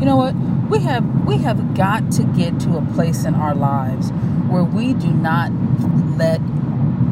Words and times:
You 0.00 0.06
know 0.06 0.16
what? 0.16 0.34
We 0.70 0.78
have 0.80 1.26
we 1.26 1.36
have 1.38 1.74
got 1.74 2.10
to 2.12 2.22
get 2.24 2.58
to 2.60 2.78
a 2.78 2.82
place 2.94 3.24
in 3.24 3.34
our 3.34 3.54
lives 3.54 4.10
where 4.48 4.64
we 4.64 4.94
do 4.94 5.12
not 5.12 5.52
let 6.16 6.40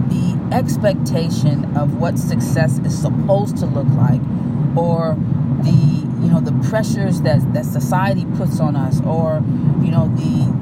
the 0.09 0.49
expectation 0.53 1.77
of 1.77 1.99
what 2.01 2.19
success 2.19 2.79
is 2.79 2.99
supposed 2.99 3.59
to 3.59 3.67
look 3.67 3.89
like 3.89 4.23
or 4.75 5.17
the 5.63 5.71
you 5.71 6.31
know 6.31 6.41
the 6.41 6.53
pressures 6.69 7.21
that 7.23 7.53
that 7.53 7.67
society 7.67 8.25
puts 8.37 8.59
on 8.59 8.75
us 8.75 9.03
or 9.03 9.43
you 9.83 9.91
know 9.91 10.09
the 10.17 10.59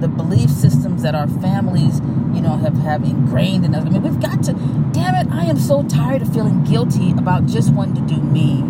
the, 0.00 0.08
belief 0.08 0.50
systems 0.50 1.02
that 1.02 1.14
our 1.14 1.28
families 1.28 2.00
you 2.34 2.40
know 2.40 2.56
have 2.56 2.74
have 2.78 3.04
ingrained 3.04 3.64
in 3.64 3.72
us 3.72 3.84
i 3.84 3.88
mean 3.88 4.02
we've 4.02 4.20
got 4.20 4.42
to 4.42 4.52
damn 4.92 5.14
it 5.14 5.32
i 5.32 5.44
am 5.44 5.56
so 5.56 5.84
tired 5.84 6.20
of 6.22 6.32
feeling 6.34 6.64
guilty 6.64 7.12
about 7.12 7.46
just 7.46 7.72
wanting 7.72 8.04
to 8.04 8.14
do 8.14 8.20
me 8.20 8.62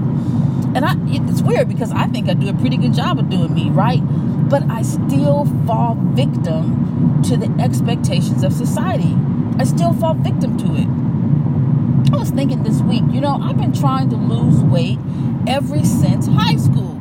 and 0.75 0.84
I, 0.84 0.95
it's 1.07 1.43
weird 1.43 1.68
because 1.68 1.93
I 1.93 2.07
think 2.07 2.29
I 2.29 2.34
do 2.34 2.48
a 2.48 2.55
pretty 2.55 2.77
good 2.77 2.95
job 2.95 3.18
of 3.18 3.29
doing 3.29 3.52
me, 3.52 3.70
right? 3.70 4.00
But 4.48 4.62
I 4.70 4.83
still 4.83 5.46
fall 5.66 5.96
victim 5.96 7.23
to 7.24 7.37
the 7.37 7.51
expectations 7.62 8.42
of 8.42 8.52
society. 8.52 9.16
I 9.59 9.65
still 9.65 9.93
fall 9.93 10.15
victim 10.15 10.56
to 10.59 10.74
it. 10.77 12.12
I 12.12 12.16
was 12.16 12.30
thinking 12.30 12.62
this 12.62 12.80
week, 12.80 13.02
you 13.10 13.20
know, 13.20 13.38
I've 13.41 13.59
been 13.59 13.73
trying 13.73 14.10
to 14.10 14.16
lose 14.16 14.60
weight 14.62 14.98
ever 15.46 15.84
since 15.84 16.27
high 16.27 16.56
school. 16.56 16.98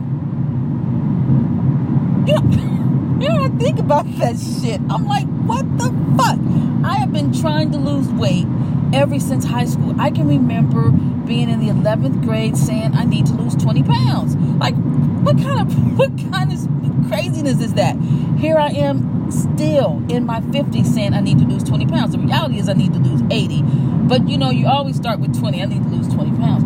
You 2.28 2.34
know, 2.34 2.44
you 3.22 3.30
know, 3.30 3.44
I 3.44 3.50
think 3.58 3.80
about 3.80 4.06
that 4.18 4.38
shit. 4.38 4.82
I'm 4.90 5.06
like, 5.08 5.28
what 5.28 5.66
the 5.78 5.90
fuck? 6.18 6.40
I 6.84 6.98
have 6.98 7.14
been 7.14 7.34
trying 7.34 7.72
to 7.72 7.78
lose 7.78 8.08
weight 8.10 8.48
ever 8.94 9.20
since 9.20 9.46
high 9.46 9.66
school. 9.66 10.00
I 10.00 10.12
can 10.12 10.28
remember 10.28 10.92
being 11.26 11.50
in 11.50 11.60
the 11.60 11.68
11th 11.68 12.24
grade 12.24 12.58
saying 12.58 12.94
I 12.94 13.06
need 13.06 13.26
to 13.28 13.34
lose 13.34 13.56
20 13.56 13.84
pounds. 13.84 14.36
Like, 14.36 14.76
what 14.76 15.38
kind 15.38 15.60
of 15.62 15.98
what 15.98 16.12
kind 16.32 16.52
of 16.52 17.08
craziness 17.08 17.62
is 17.62 17.74
that? 17.76 17.96
Here 18.38 18.58
I 18.58 18.70
am 18.70 19.32
still 19.32 20.04
in 20.10 20.26
my 20.26 20.42
50s 20.42 20.88
saying 20.88 21.14
I 21.14 21.22
need 21.22 21.40
to 21.40 21.46
lose 21.46 21.64
20 21.64 21.88
pounds. 21.88 22.12
The 22.12 22.20
reality 22.20 22.60
is 22.60 22.68
I 22.68 22.74
need 22.74 22.94
to 22.94 23.00
lose 23.00 23.22
80. 23.32 23.62
But 23.64 24.28
you 24.28 24.38
know, 24.38 24.50
you 24.50 24.68
always 24.68 24.96
start 24.96 25.20
with 25.20 25.38
20. 25.40 25.62
I 25.62 25.66
need 25.66 25.84
to 25.84 25.90
lose 25.90 26.08
20 26.08 26.38
pounds. 26.38 26.64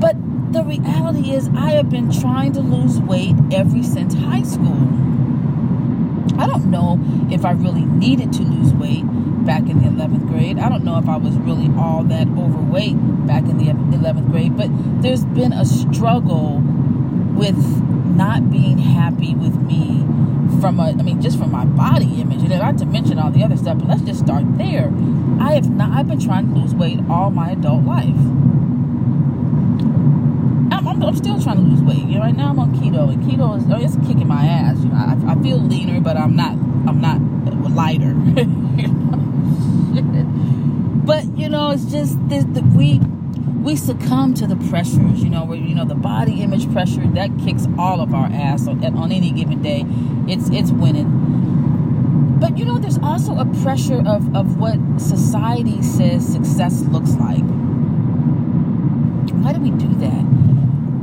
But 0.00 0.16
the 0.52 0.64
reality 0.64 1.32
is 1.32 1.48
I 1.54 1.72
have 1.72 1.90
been 1.90 2.10
trying 2.10 2.52
to 2.54 2.60
lose 2.60 2.98
weight 2.98 3.36
ever 3.52 3.82
since 3.82 4.14
high 4.14 4.42
school. 4.42 4.76
I 6.40 6.46
don't 6.46 6.70
know 6.70 6.98
if 7.30 7.44
I 7.44 7.52
really 7.52 7.84
needed 7.84 8.32
to 8.34 8.42
lose 8.42 8.72
weight 8.72 9.04
back 9.48 9.62
in 9.62 9.78
the 9.82 9.88
11th 9.88 10.28
grade. 10.28 10.58
I 10.58 10.68
don't 10.68 10.84
know 10.84 10.98
if 10.98 11.08
I 11.08 11.16
was 11.16 11.34
really 11.38 11.74
all 11.74 12.04
that 12.04 12.28
overweight 12.28 12.96
back 13.26 13.44
in 13.44 13.56
the 13.56 13.72
11th 13.96 14.30
grade, 14.30 14.54
but 14.58 14.68
there's 15.00 15.24
been 15.24 15.54
a 15.54 15.64
struggle 15.64 16.58
with 17.34 17.56
not 18.14 18.50
being 18.50 18.76
happy 18.76 19.34
with 19.34 19.54
me 19.62 20.04
from 20.60 20.78
a, 20.78 20.90
I 20.90 21.02
mean, 21.02 21.22
just 21.22 21.38
from 21.38 21.50
my 21.50 21.64
body 21.64 22.20
image, 22.20 22.42
and 22.42 22.50
not 22.50 22.76
to 22.76 22.84
mention 22.84 23.18
all 23.18 23.30
the 23.30 23.42
other 23.42 23.56
stuff. 23.56 23.78
But 23.78 23.88
let's 23.88 24.02
just 24.02 24.20
start 24.20 24.44
there. 24.58 24.92
I 25.40 25.54
have 25.54 25.70
not. 25.70 25.92
I've 25.92 26.08
been 26.08 26.20
trying 26.20 26.52
to 26.52 26.54
lose 26.60 26.74
weight 26.74 27.00
all 27.08 27.30
my 27.30 27.52
adult 27.52 27.84
life. 27.84 28.04
I'm, 30.76 30.86
I'm, 30.86 31.02
I'm 31.02 31.16
still 31.16 31.40
trying 31.40 31.56
to 31.56 31.62
lose 31.62 31.80
weight. 31.80 32.04
You 32.04 32.16
know, 32.16 32.20
right 32.20 32.36
now 32.36 32.50
I'm 32.50 32.58
on 32.58 32.74
keto, 32.74 33.10
and 33.10 33.22
keto 33.22 33.56
is 33.56 33.64
oh, 33.70 33.80
it's 33.80 33.96
kicking 34.06 34.28
my 34.28 34.44
ass. 34.44 34.76
You 34.80 34.90
know, 34.90 34.96
I, 34.96 35.32
I 35.32 35.42
feel 35.42 35.56
leaner, 35.56 36.02
but 36.02 36.18
I'm 36.18 36.36
not. 36.36 36.52
I'm 36.86 37.00
not 37.00 37.18
lighter. 37.72 38.14
you 41.48 41.52
know, 41.52 41.70
it's 41.70 41.86
just 41.86 42.18
that 42.28 42.62
we 42.76 42.98
we 43.62 43.74
succumb 43.74 44.34
to 44.34 44.46
the 44.46 44.56
pressures. 44.68 45.24
You 45.24 45.30
know, 45.30 45.46
where 45.46 45.56
you 45.56 45.74
know 45.74 45.86
the 45.86 45.94
body 45.94 46.42
image 46.42 46.70
pressure 46.70 47.06
that 47.06 47.30
kicks 47.38 47.66
all 47.78 48.02
of 48.02 48.12
our 48.12 48.26
ass 48.26 48.68
on, 48.68 48.84
on 48.84 49.10
any 49.10 49.30
given 49.30 49.62
day. 49.62 49.86
It's 50.30 50.50
it's 50.50 50.70
winning. 50.70 52.36
But 52.38 52.58
you 52.58 52.66
know, 52.66 52.76
there's 52.76 52.98
also 52.98 53.38
a 53.38 53.46
pressure 53.62 54.06
of 54.06 54.36
of 54.36 54.58
what 54.58 54.76
society 55.00 55.80
says 55.80 56.30
success 56.30 56.82
looks 56.82 57.14
like. 57.14 57.44
Why 59.40 59.54
do 59.54 59.60
we 59.60 59.70
do 59.70 59.88
that? 60.00 60.28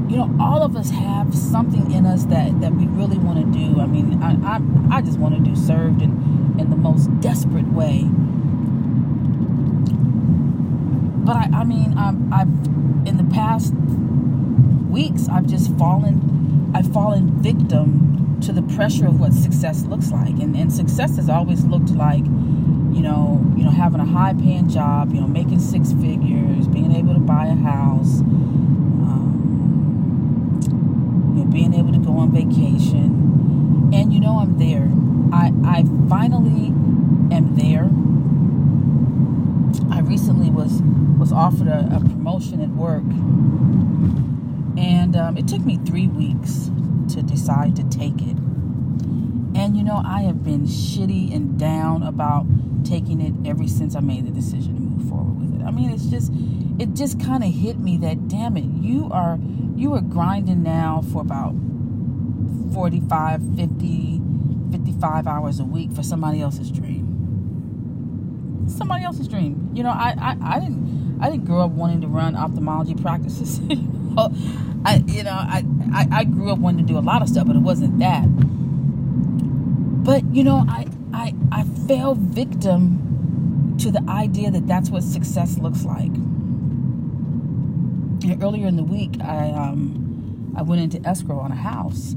you 0.08 0.18
know, 0.18 0.31
all 0.40 0.62
of 0.62 0.78
us 0.78 0.92
have 0.92 1.34
something 1.34 1.92
in 1.92 2.06
us 2.06 2.25
that, 2.25 2.62
that 2.62 2.75
we 2.75 2.86
really 2.86 3.18
want 3.18 3.40
to 3.40 3.59
do. 3.59 3.81
I 3.81 3.88
mean, 3.88 4.22
I, 4.22 4.36
I, 4.46 4.98
I 4.98 5.02
just 5.02 5.18
want 5.18 5.34
to 5.34 5.42
do 5.42 5.56
served 5.56 6.03
in, 6.03 6.56
in 6.59 6.69
the 6.69 6.75
most 6.75 7.08
desperate 7.19 7.68
way. 7.69 8.08
But 11.25 11.36
I, 11.38 11.50
I 11.53 11.63
mean, 11.63 11.97
I'm, 11.97 12.31
I've, 12.31 12.47
in 13.08 13.18
the 13.18 13.24
past 13.34 13.74
weeks, 14.90 15.28
I've 15.28 15.47
just 15.47 15.75
fallen, 15.75 16.72
I've 16.75 16.91
fallen 16.94 17.41
victim 17.41 18.40
to 18.41 18.53
the 18.53 18.62
pressure 18.62 19.08
of 19.08 19.19
what 19.19 19.34
success 19.34 19.86
looks 19.86 20.12
like. 20.12 20.38
And, 20.40 20.56
and 20.56 20.72
success 20.72 21.16
has 21.16 21.28
always 21.30 21.63
looked 21.66 21.90
like, 21.90 22.24
you 22.24 23.02
know, 23.02 23.44
you 23.58 23.63
know, 23.63 23.72
having 23.72 24.00
a 24.00 24.06
high 24.06 24.34
paying 24.34 24.69
job, 24.69 25.13
you 25.13 25.19
know, 25.19 25.28
making 25.28 25.59
six 25.59 25.91
figures, 25.94 26.68
being 26.68 26.91
able 26.96 27.16
to 27.16 27.19
buy 27.19 27.47
a 27.47 27.56
house, 27.56 28.19
um, 28.22 29.42
you 31.36 31.44
know, 31.44 31.52
being 31.52 31.74
able 31.74 31.92
to 31.92 32.00
go 32.00 32.18
on 32.19 32.31
vacation. 32.31 33.90
And 33.94 34.13
you 34.13 34.19
know, 34.19 34.40
I'm 34.40 34.57
there. 34.59 34.92
I, 35.34 35.52
I 35.66 35.84
finally 36.07 36.68
am 37.36 37.56
there. 37.56 37.90
I 39.92 40.00
recently 40.02 40.50
was 40.50 40.81
was 41.18 41.25
offered 41.35 41.68
a, 41.68 41.90
a 41.94 42.00
promotion 42.00 42.62
at 42.62 42.69
work, 42.69 43.03
and 44.78 45.16
um, 45.16 45.38
it 45.38 45.47
took 45.47 45.62
me 45.62 45.78
three 45.85 46.07
weeks 46.07 46.72
to 47.13 47.22
decide 47.22 47.75
to 47.75 47.84
take 47.84 48.22
it. 48.22 48.38
And 49.56 49.78
you 49.78 49.84
know, 49.84 50.01
I 50.06 50.22
have 50.22 50.44
been 50.44 50.66
shitty 50.66 51.34
and 51.35 51.59
down 51.59 52.03
about 52.03 52.45
taking 52.84 53.22
it 53.22 53.34
ever 53.50 53.68
since 53.68 53.95
I 53.95 54.00
made 54.00 54.25
the 54.25 54.31
decision 54.31 54.75
to 54.75 54.81
move 54.81 55.09
forward 55.09 55.40
with 55.40 55.62
it. 55.62 55.63
I 55.66 55.72
mean, 55.72 55.90
it's 55.90 56.06
just, 56.06 56.31
it 56.79 56.94
just 56.94 57.19
kind 57.19 57.44
of 57.44 57.53
hit 57.53 57.79
me 57.79 57.97
that, 57.97 58.28
damn 58.28 58.57
it, 58.57 58.66
you 58.66 59.09
are 59.12 59.40
you 59.75 59.94
are 59.94 60.01
grinding 60.01 60.63
now 60.63 61.03
for 61.12 61.22
about 61.22 61.53
45, 62.74 63.41
50, 63.57 64.22
55 64.72 65.28
hours 65.28 65.59
a 65.59 65.66
week 65.66 65.91
for 65.91 66.01
somebody 66.03 66.41
else's 66.41 66.72
dream. 66.72 67.03
Somebody 68.69 69.03
else's 69.03 69.28
dream. 69.28 69.69
You 69.74 69.84
know, 69.84 69.90
I, 69.90 70.16
I, 70.18 70.38
I 70.56 70.59
didn't 70.59 71.05
I 71.20 71.30
didn't 71.30 71.46
grow 71.46 71.62
up 71.62 71.72
wanting 71.72 72.02
to 72.02 72.08
run 72.08 72.36
ophthalmology 72.36 72.96
practices. 72.96 73.59
I 74.18 75.03
you 75.08 75.24
know, 75.24 75.31
I, 75.31 75.64
I, 75.94 76.08
I 76.12 76.24
grew 76.24 76.52
up 76.52 76.59
wanting 76.59 76.86
to 76.86 76.94
do 76.94 76.98
a 76.98 77.02
lot 77.02 77.22
of 77.22 77.30
stuff, 77.30 77.48
but 77.48 77.56
it 77.56 77.62
wasn't 77.62 78.00
that. 78.00 78.26
But 80.04 80.24
you 80.34 80.44
know, 80.44 80.66
I 80.68 80.88
I 81.14 81.34
I 81.52 81.64
fell 81.88 82.16
victim 82.16 83.75
to 83.80 83.92
the 83.92 84.04
idea 84.08 84.52
that 84.52 84.68
that's 84.68 84.90
what 84.90 85.04
success 85.04 85.58
looks 85.58 85.84
like 85.84 86.12
earlier 88.42 88.68
in 88.68 88.75
the 88.75 88.84
week, 88.84 89.16
I 89.22 89.52
um, 89.52 90.54
I 90.56 90.62
went 90.62 90.81
into 90.81 91.08
escrow 91.08 91.40
on 91.40 91.52
a 91.52 91.56
house, 91.56 92.14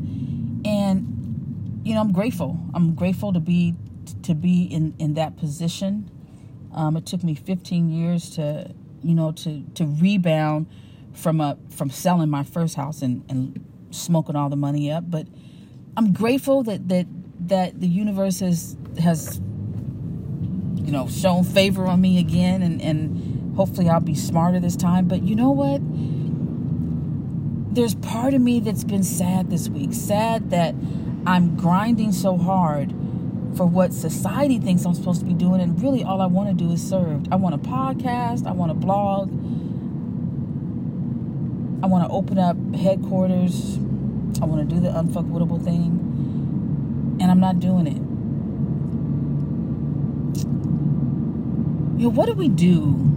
and 0.64 1.80
you 1.84 1.94
know 1.94 2.00
I'm 2.00 2.12
grateful. 2.12 2.58
I'm 2.74 2.94
grateful 2.94 3.32
to 3.32 3.40
be 3.40 3.74
to 4.22 4.34
be 4.34 4.64
in 4.64 4.94
in 4.98 5.14
that 5.14 5.36
position. 5.36 6.10
Um, 6.72 6.96
it 6.96 7.06
took 7.06 7.24
me 7.24 7.34
15 7.34 7.88
years 7.88 8.30
to 8.30 8.74
you 9.02 9.14
know 9.14 9.32
to 9.32 9.64
to 9.74 9.86
rebound 9.86 10.66
from 11.12 11.40
a 11.40 11.56
from 11.70 11.90
selling 11.90 12.30
my 12.30 12.44
first 12.44 12.76
house 12.76 13.02
and, 13.02 13.24
and 13.28 13.64
smoking 13.90 14.36
all 14.36 14.48
the 14.48 14.56
money 14.56 14.90
up. 14.90 15.10
But 15.10 15.26
I'm 15.96 16.12
grateful 16.12 16.62
that 16.64 16.88
that 16.88 17.06
that 17.40 17.80
the 17.80 17.88
universe 17.88 18.40
has 18.40 18.76
has 19.00 19.40
you 20.76 20.92
know 20.92 21.08
shown 21.08 21.44
favor 21.44 21.86
on 21.86 22.00
me 22.00 22.18
again 22.18 22.62
and 22.62 22.80
and 22.80 23.38
Hopefully, 23.58 23.88
I'll 23.88 23.98
be 23.98 24.14
smarter 24.14 24.60
this 24.60 24.76
time. 24.76 25.08
But 25.08 25.24
you 25.24 25.34
know 25.34 25.50
what? 25.50 25.80
There's 27.74 27.96
part 27.96 28.32
of 28.32 28.40
me 28.40 28.60
that's 28.60 28.84
been 28.84 29.02
sad 29.02 29.50
this 29.50 29.68
week. 29.68 29.92
Sad 29.94 30.50
that 30.50 30.76
I'm 31.26 31.56
grinding 31.56 32.12
so 32.12 32.36
hard 32.36 32.94
for 33.58 33.66
what 33.66 33.92
society 33.92 34.58
thinks 34.58 34.84
I'm 34.84 34.94
supposed 34.94 35.20
to 35.20 35.26
be 35.26 35.34
doing. 35.34 35.60
And 35.60 35.82
really, 35.82 36.04
all 36.04 36.22
I 36.22 36.26
want 36.26 36.48
to 36.48 36.54
do 36.54 36.72
is 36.72 36.88
serve. 36.88 37.26
I 37.30 37.36
want 37.36 37.54
a 37.54 37.58
podcast. 37.58 38.46
I 38.46 38.52
want 38.52 38.70
a 38.70 38.74
blog. 38.74 39.28
I 41.82 41.86
want 41.86 42.08
to 42.08 42.10
open 42.10 42.38
up 42.38 42.56
headquarters. 42.74 43.76
I 44.40 44.46
want 44.46 44.66
to 44.66 44.74
do 44.74 44.80
the 44.80 44.88
unfuckwittable 44.88 45.62
thing. 45.62 47.18
And 47.20 47.30
I'm 47.30 47.40
not 47.40 47.58
doing 47.58 47.86
it. 47.86 47.98
You 52.00 52.04
know, 52.04 52.10
what 52.10 52.26
do 52.26 52.34
we 52.34 52.48
do 52.48 53.08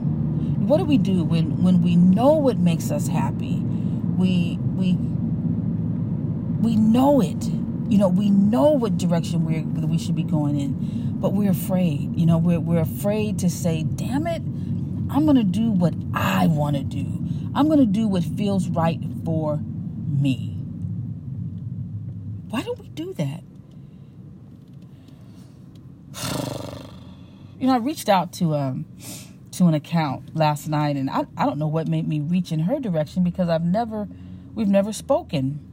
what 0.72 0.78
do 0.78 0.86
we 0.86 0.98
do 0.98 1.24
when 1.24 1.62
when 1.64 1.82
we 1.82 1.96
know 1.96 2.34
what 2.34 2.58
makes 2.58 2.92
us 2.92 3.08
happy? 3.08 3.58
We 4.18 4.58
we 4.76 4.94
we 6.62 6.78
know 6.78 7.20
it. 7.20 7.61
You 7.92 7.98
know, 7.98 8.08
we 8.08 8.30
know 8.30 8.72
what 8.72 8.98
direction 8.98 9.46
we 9.46 9.62
we 9.62 9.98
should 9.98 10.16
be 10.16 10.24
going 10.24 10.60
in, 10.60 11.20
but 11.20 11.34
we're 11.34 11.52
afraid. 11.52 12.16
You 12.18 12.26
know, 12.26 12.38
we're 12.38 12.60
we're 12.60 12.80
afraid 12.80 13.40
to 13.40 13.50
say, 13.50 13.84
"Damn 13.84 14.28
it, 14.28 14.42
I'm 15.12 15.26
going 15.26 15.36
to 15.36 15.44
do 15.44 15.72
what 15.72 15.94
I 16.14 16.48
want 16.48 16.78
to 16.78 16.84
do. 16.84 17.06
I'm 17.54 17.68
going 17.68 17.80
to 17.80 17.86
do 17.86 18.08
what 18.08 18.24
feels 18.24 18.70
right 18.70 19.00
for 19.26 19.58
me." 19.58 20.52
why 22.52 22.62
don't 22.62 22.80
we 22.80 22.90
do 22.90 23.14
that? 23.14 23.44
You 27.60 27.68
know, 27.68 27.74
I 27.74 27.78
reached 27.78 28.10
out 28.10 28.34
to 28.34 28.56
um 28.56 28.88
to 29.52 29.68
an 29.68 29.76
account 29.76 30.36
last 30.36 30.68
night 30.68 30.96
and 30.96 31.12
I, 31.12 31.28
I 31.38 31.46
don't 31.46 31.60
know 31.60 31.68
what 31.68 31.88
made 31.88 32.08
me 32.08 32.20
reach 32.20 32.52
in 32.52 32.62
her 32.62 32.80
direction 32.80 33.24
because 33.24 33.50
I've 33.50 33.64
never 33.64 34.08
we've 34.56 34.68
never 34.68 34.92
spoken. 34.92 35.71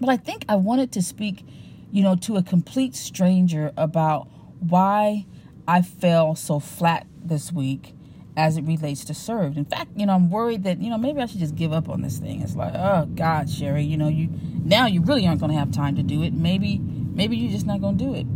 But 0.00 0.08
I 0.08 0.16
think 0.16 0.44
I 0.48 0.56
wanted 0.56 0.92
to 0.92 1.02
speak, 1.02 1.44
you 1.92 2.02
know, 2.02 2.16
to 2.16 2.36
a 2.36 2.42
complete 2.42 2.96
stranger 2.96 3.72
about 3.76 4.28
why 4.60 5.26
I 5.68 5.82
fell 5.82 6.34
so 6.34 6.58
flat 6.58 7.06
this 7.22 7.52
week 7.52 7.94
as 8.36 8.56
it 8.56 8.62
relates 8.62 9.04
to 9.04 9.14
served. 9.14 9.58
In 9.58 9.64
fact, 9.64 9.90
you 9.96 10.06
know, 10.06 10.14
I'm 10.14 10.30
worried 10.30 10.64
that, 10.64 10.80
you 10.80 10.88
know, 10.88 10.96
maybe 10.96 11.20
I 11.20 11.26
should 11.26 11.40
just 11.40 11.54
give 11.54 11.72
up 11.72 11.88
on 11.88 12.00
this 12.00 12.18
thing. 12.18 12.40
It's 12.40 12.56
like, 12.56 12.74
oh 12.74 13.06
God, 13.14 13.50
Sherry, 13.50 13.84
you 13.84 13.96
know, 13.96 14.08
you 14.08 14.30
now 14.64 14.86
you 14.86 15.02
really 15.02 15.26
aren't 15.26 15.40
gonna 15.40 15.54
have 15.54 15.70
time 15.70 15.96
to 15.96 16.02
do 16.02 16.22
it. 16.22 16.32
Maybe 16.32 16.78
maybe 16.78 17.36
you're 17.36 17.52
just 17.52 17.66
not 17.66 17.80
gonna 17.80 17.98
do 17.98 18.14
it. 18.14 18.26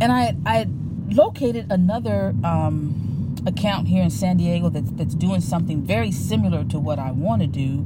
And 0.00 0.10
I 0.10 0.36
I 0.44 0.68
located 1.10 1.70
another 1.70 2.34
um, 2.42 3.34
account 3.46 3.88
here 3.88 4.02
in 4.02 4.10
San 4.10 4.36
Diego 4.36 4.68
that's 4.68 4.90
that's 4.92 5.14
doing 5.14 5.40
something 5.40 5.82
very 5.82 6.10
similar 6.10 6.64
to 6.64 6.78
what 6.78 6.98
I 6.98 7.12
want 7.12 7.42
to 7.42 7.48
do, 7.48 7.78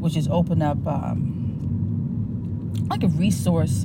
which 0.00 0.16
is 0.16 0.26
open 0.28 0.62
up 0.62 0.84
um, 0.86 1.35
like 2.88 3.02
a 3.02 3.08
resource 3.08 3.84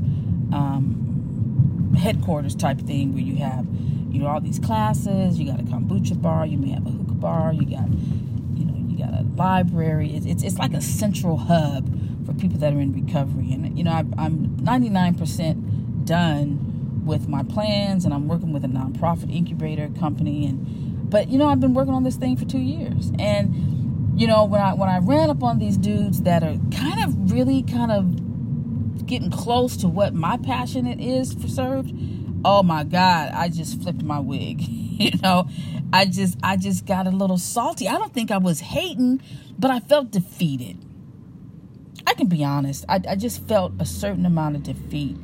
um, 0.51 1.93
headquarters 1.97 2.55
type 2.55 2.79
thing 2.79 3.13
where 3.13 3.23
you 3.23 3.35
have 3.37 3.65
you 4.11 4.19
know 4.19 4.27
all 4.27 4.41
these 4.41 4.59
classes. 4.59 5.39
You 5.39 5.49
got 5.51 5.59
a 5.59 5.63
kombucha 5.63 6.21
bar. 6.21 6.45
You 6.45 6.57
may 6.57 6.71
have 6.71 6.85
a 6.85 6.89
hookah 6.89 7.13
bar. 7.13 7.53
You 7.53 7.65
got 7.65 7.89
you 7.89 8.65
know 8.65 8.75
you 8.89 8.97
got 8.97 9.13
a 9.13 9.23
library. 9.35 10.15
It's 10.15 10.25
it's, 10.25 10.43
it's 10.43 10.57
like 10.57 10.73
a 10.73 10.81
central 10.81 11.37
hub 11.37 11.89
for 12.25 12.33
people 12.33 12.59
that 12.59 12.73
are 12.73 12.79
in 12.79 12.93
recovery. 12.93 13.51
And 13.53 13.77
you 13.77 13.83
know 13.83 13.91
I, 13.91 14.05
I'm 14.17 14.57
99% 14.57 16.05
done 16.05 17.03
with 17.05 17.27
my 17.27 17.43
plans 17.43 18.05
and 18.05 18.13
I'm 18.13 18.27
working 18.27 18.53
with 18.53 18.63
a 18.63 18.67
nonprofit 18.67 19.35
incubator 19.35 19.89
company 19.99 20.45
and 20.45 21.09
but 21.09 21.29
you 21.29 21.37
know 21.37 21.47
I've 21.47 21.59
been 21.59 21.73
working 21.73 21.93
on 21.93 22.03
this 22.03 22.15
thing 22.15 22.37
for 22.37 22.45
2 22.45 22.59
years 22.59 23.11
and 23.17 24.19
you 24.19 24.27
know 24.27 24.45
when 24.45 24.61
I 24.61 24.73
when 24.73 24.87
I 24.87 24.99
ran 24.99 25.29
up 25.31 25.41
on 25.41 25.57
these 25.57 25.77
dudes 25.77 26.21
that 26.23 26.43
are 26.43 26.57
kind 26.71 27.03
of 27.03 27.31
really 27.31 27.63
kind 27.63 27.91
of 27.91 28.30
getting 29.05 29.31
close 29.31 29.77
to 29.77 29.87
what 29.87 30.13
my 30.13 30.37
passion 30.37 30.85
it 30.87 30.99
is 30.99 31.33
for 31.33 31.47
served 31.47 31.93
oh 32.43 32.63
my 32.63 32.83
god 32.83 33.31
I 33.33 33.49
just 33.49 33.81
flipped 33.81 34.03
my 34.03 34.19
wig 34.19 34.61
you 35.01 35.17
know? 35.21 35.47
I 35.91 36.05
just 36.05 36.37
I 36.43 36.57
just 36.57 36.85
got 36.85 37.07
a 37.07 37.09
little 37.09 37.37
salty. 37.37 37.87
I 37.87 37.97
don't 37.97 38.13
think 38.13 38.31
I 38.31 38.37
was 38.37 38.59
hating 38.59 39.21
but 39.57 39.71
I 39.71 39.79
felt 39.79 40.11
defeated. 40.11 40.77
I 42.07 42.13
can 42.13 42.27
be 42.27 42.43
honest. 42.43 42.85
I, 42.89 42.99
I 43.07 43.15
just 43.15 43.47
felt 43.47 43.73
a 43.79 43.85
certain 43.85 44.25
amount 44.25 44.55
of 44.55 44.63
defeat 44.63 45.17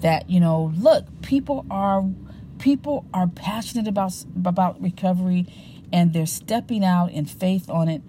that 0.00 0.28
you 0.28 0.40
know 0.40 0.72
look 0.76 1.06
people 1.22 1.66
are 1.70 2.04
people 2.58 3.06
are 3.14 3.26
passionate 3.26 3.88
about 3.88 4.12
about 4.36 4.80
recovery 4.80 5.46
and 5.92 6.12
they're 6.12 6.26
stepping 6.26 6.84
out 6.84 7.10
in 7.10 7.24
faith 7.24 7.68
on 7.70 7.88
it. 7.88 8.02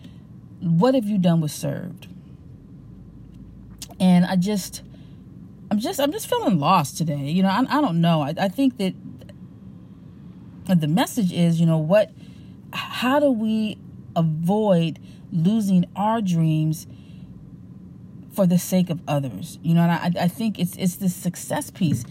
What 0.59 0.93
have 0.95 1.05
you 1.05 1.17
done 1.17 1.41
with 1.41 1.51
served? 1.51 2.07
And 3.99 4.25
i 4.25 4.35
just 4.35 4.81
i'm 5.71 5.79
just 5.79 5.99
i'm 5.99 6.11
just 6.11 6.29
feeling 6.29 6.59
lost 6.59 6.97
today 6.97 7.29
you 7.29 7.41
know 7.41 7.49
i, 7.49 7.61
I 7.67 7.81
don't 7.81 7.99
know 7.99 8.21
I, 8.21 8.33
I 8.37 8.47
think 8.49 8.77
that 8.77 8.93
the 10.67 10.87
message 10.87 11.33
is 11.33 11.59
you 11.59 11.65
know 11.65 11.79
what 11.79 12.11
how 12.73 13.19
do 13.19 13.31
we 13.31 13.77
avoid 14.15 14.99
losing 15.31 15.85
our 15.95 16.21
dreams 16.21 16.87
for 18.33 18.47
the 18.47 18.57
sake 18.57 18.89
of 18.89 19.01
others. 19.07 19.59
You 19.61 19.73
know, 19.75 19.81
and 19.81 20.17
I, 20.17 20.23
I 20.23 20.27
think 20.27 20.59
it's 20.59 20.75
it's 20.77 20.95
the 20.95 21.09
success 21.09 21.69
piece. 21.69 22.05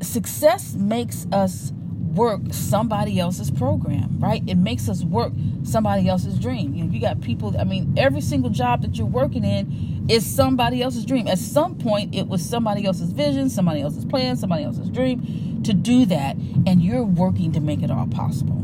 Success 0.00 0.74
makes 0.74 1.26
us 1.32 1.72
work 2.14 2.40
somebody 2.50 3.18
else's 3.18 3.50
program, 3.50 4.18
right? 4.18 4.42
It 4.46 4.56
makes 4.56 4.88
us 4.88 5.02
work 5.02 5.32
somebody 5.64 6.08
else's 6.08 6.38
dream. 6.38 6.74
You 6.74 6.84
know, 6.84 6.92
you 6.92 7.00
got 7.00 7.20
people, 7.20 7.54
I 7.58 7.64
mean, 7.64 7.94
every 7.96 8.20
single 8.20 8.50
job 8.50 8.82
that 8.82 8.96
you're 8.96 9.06
working 9.06 9.44
in 9.44 10.06
is 10.08 10.24
somebody 10.24 10.82
else's 10.82 11.04
dream. 11.04 11.26
At 11.28 11.38
some 11.38 11.76
point, 11.76 12.14
it 12.14 12.28
was 12.28 12.44
somebody 12.44 12.84
else's 12.86 13.12
vision, 13.12 13.48
somebody 13.50 13.80
else's 13.80 14.04
plan, 14.04 14.36
somebody 14.36 14.64
else's 14.64 14.90
dream 14.90 15.62
to 15.64 15.72
do 15.72 16.04
that, 16.06 16.36
and 16.66 16.82
you're 16.82 17.02
working 17.02 17.52
to 17.52 17.60
make 17.60 17.82
it 17.82 17.90
all 17.90 18.06
possible. 18.06 18.62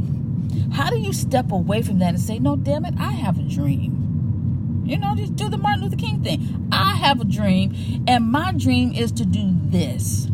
How 0.73 0.91
do 0.91 0.99
you 0.99 1.13
step 1.13 1.51
away 1.51 1.83
from 1.83 1.99
that 1.99 2.11
and 2.11 2.21
say, 2.21 2.39
no, 2.39 2.57
damn 2.57 2.85
it, 2.85 2.95
I 2.99 3.13
have 3.13 3.39
a 3.39 3.43
dream? 3.43 4.83
You 4.85 4.99
know, 4.99 5.15
just 5.15 5.37
do 5.37 5.49
the 5.49 5.57
Martin 5.57 5.85
Luther 5.85 5.97
King 5.97 6.23
thing. 6.23 6.69
I 6.73 6.97
have 6.97 7.21
a 7.21 7.25
dream, 7.25 8.05
and 8.07 8.31
my 8.31 8.53
dream 8.53 8.93
is 8.93 9.13
to 9.13 9.25
do 9.25 9.51
this. 9.53 10.29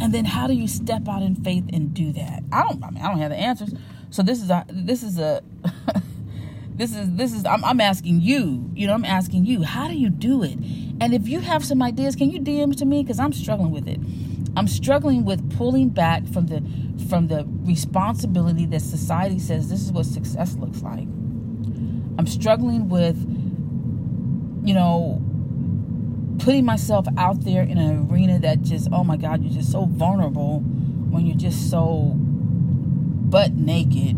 And 0.00 0.12
then 0.12 0.24
how 0.24 0.46
do 0.46 0.52
you 0.52 0.68
step 0.68 1.08
out 1.08 1.22
in 1.22 1.36
faith 1.36 1.64
and 1.72 1.94
do 1.94 2.12
that? 2.12 2.42
I 2.52 2.62
don't 2.62 2.82
I 2.82 2.90
mean 2.90 3.02
I 3.02 3.08
don't 3.08 3.18
have 3.18 3.30
the 3.30 3.36
answers. 3.36 3.74
So 4.10 4.22
this 4.22 4.42
is 4.42 4.50
a 4.50 4.64
this 4.68 5.02
is 5.02 5.18
a 5.18 5.42
this 6.74 6.94
is 6.94 7.12
this 7.14 7.32
is 7.32 7.44
I'm, 7.44 7.64
I'm 7.64 7.80
asking 7.80 8.20
you 8.20 8.70
you 8.74 8.86
know 8.86 8.92
i'm 8.92 9.06
asking 9.06 9.46
you 9.46 9.62
how 9.62 9.88
do 9.88 9.94
you 9.94 10.10
do 10.10 10.42
it 10.42 10.58
and 11.00 11.14
if 11.14 11.26
you 11.26 11.40
have 11.40 11.64
some 11.64 11.80
ideas 11.80 12.14
can 12.14 12.30
you 12.30 12.38
dm 12.38 12.76
to 12.76 12.84
me 12.84 13.02
because 13.02 13.18
i'm 13.18 13.32
struggling 13.32 13.70
with 13.70 13.88
it 13.88 13.98
i'm 14.58 14.68
struggling 14.68 15.24
with 15.24 15.56
pulling 15.56 15.88
back 15.88 16.26
from 16.28 16.48
the 16.48 16.62
from 17.08 17.28
the 17.28 17.46
responsibility 17.62 18.66
that 18.66 18.82
society 18.82 19.38
says 19.38 19.70
this 19.70 19.80
is 19.80 19.90
what 19.90 20.04
success 20.04 20.54
looks 20.56 20.82
like 20.82 21.08
I'm 22.18 22.26
struggling 22.26 22.88
with, 22.88 23.16
you 24.66 24.74
know, 24.74 25.22
putting 26.38 26.64
myself 26.64 27.06
out 27.16 27.44
there 27.44 27.62
in 27.62 27.78
an 27.78 28.08
arena 28.10 28.38
that 28.40 28.62
just, 28.62 28.88
oh 28.92 29.04
my 29.04 29.16
God, 29.16 29.42
you're 29.42 29.52
just 29.52 29.72
so 29.72 29.86
vulnerable 29.86 30.60
when 30.60 31.26
you're 31.26 31.36
just 31.36 31.70
so 31.70 32.12
butt 32.16 33.52
naked 33.52 34.16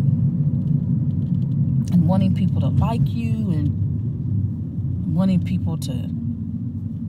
and 1.93 2.07
wanting 2.09 2.35
people 2.35 2.61
to 2.61 2.69
like 2.69 3.07
you 3.07 3.51
and 3.51 5.15
wanting 5.15 5.43
people 5.43 5.77
to. 5.79 6.09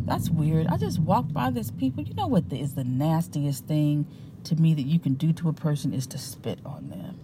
That's 0.05 0.29
weird. 0.29 0.67
I 0.67 0.77
just 0.77 0.99
walked 0.99 1.33
by 1.33 1.51
this 1.51 1.71
people. 1.71 2.03
You 2.03 2.13
know 2.15 2.27
what 2.27 2.51
is 2.51 2.75
the 2.75 2.83
nastiest 2.83 3.65
thing 3.65 4.07
to 4.45 4.55
me 4.55 4.73
that 4.73 4.85
you 4.85 4.99
can 4.99 5.13
do 5.15 5.33
to 5.33 5.49
a 5.49 5.53
person 5.53 5.93
is 5.93 6.07
to 6.07 6.17
spit 6.17 6.59
on 6.65 6.89
them 6.89 7.19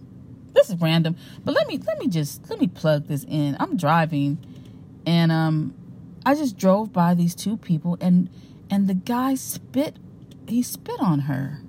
this 0.56 0.70
is 0.70 0.82
random, 0.82 1.16
but 1.44 1.54
let 1.54 1.68
me 1.68 1.78
let 1.86 2.00
me 2.00 2.08
just 2.08 2.50
let 2.50 2.60
me 2.60 2.68
plug 2.68 3.08
this 3.08 3.24
in. 3.26 3.56
I'm 3.60 3.78
driving, 3.78 4.40
and 5.06 5.32
um, 5.32 5.76
I 6.26 6.36
just 6.36 6.58
drove 6.58 6.92
by 6.92 7.14
these 7.14 7.36
two 7.36 7.58
people, 7.58 7.98
and 8.02 8.30
and 8.70 8.88
the 8.88 8.94
guy 8.94 9.36
spit, 9.36 9.98
he 10.48 10.64
spit 10.64 11.00
on 11.00 11.22
her, 11.22 11.62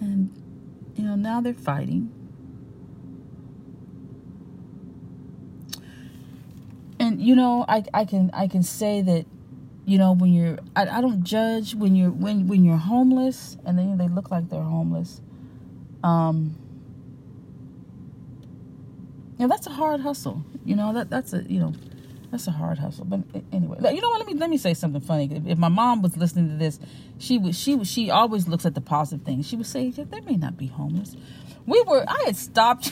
and 0.00 0.30
you 0.94 1.04
know 1.04 1.14
now 1.14 1.40
they're 1.40 1.54
fighting. 1.54 2.12
And 7.00 7.20
you 7.20 7.34
know, 7.34 7.64
I 7.68 7.84
I 7.94 8.04
can 8.04 8.30
I 8.32 8.46
can 8.46 8.62
say 8.62 9.02
that 9.02 9.26
you 9.86 9.98
know 9.98 10.12
when 10.12 10.32
you're 10.32 10.58
I, 10.76 10.86
I 10.86 11.00
don't 11.00 11.24
judge 11.24 11.74
when 11.74 11.96
you're 11.96 12.10
when 12.10 12.46
when 12.46 12.64
you're 12.64 12.76
homeless 12.76 13.56
and 13.64 13.78
then 13.78 13.96
they 13.96 14.06
look 14.06 14.30
like 14.30 14.48
they're 14.48 14.62
homeless 14.62 15.20
um 16.04 16.54
you 19.42 19.48
know, 19.48 19.54
that's 19.56 19.66
a 19.66 19.70
hard 19.70 20.00
hustle. 20.00 20.44
You 20.64 20.76
know, 20.76 20.92
that 20.92 21.10
that's 21.10 21.32
a 21.32 21.42
you 21.42 21.58
know, 21.58 21.72
that's 22.32 22.46
a 22.46 22.50
hard 22.50 22.78
hustle. 22.78 23.04
But 23.04 23.20
anyway, 23.52 23.78
you 23.94 24.00
know 24.00 24.08
what? 24.08 24.20
Let 24.20 24.26
me 24.26 24.34
let 24.34 24.48
me 24.50 24.56
say 24.56 24.72
something 24.72 25.02
funny. 25.02 25.30
If, 25.30 25.46
if 25.46 25.58
my 25.58 25.68
mom 25.68 26.00
was 26.00 26.16
listening 26.16 26.48
to 26.48 26.56
this, 26.56 26.80
she 27.18 27.36
would 27.36 27.54
she 27.54 27.76
would 27.76 27.86
she 27.86 28.10
always 28.10 28.48
looks 28.48 28.64
at 28.64 28.74
the 28.74 28.80
positive 28.80 29.24
things. 29.24 29.46
She 29.46 29.54
would 29.54 29.66
say, 29.66 29.84
yeah, 29.84 30.04
"They 30.10 30.20
may 30.22 30.36
not 30.36 30.56
be 30.56 30.66
homeless." 30.66 31.14
We 31.66 31.80
were. 31.82 32.04
I 32.08 32.22
had 32.24 32.36
stopped. 32.36 32.90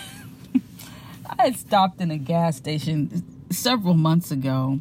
I 1.38 1.44
had 1.44 1.56
stopped 1.56 2.02
in 2.02 2.10
a 2.10 2.18
gas 2.18 2.56
station 2.56 3.24
several 3.50 3.94
months 3.94 4.30
ago, 4.30 4.78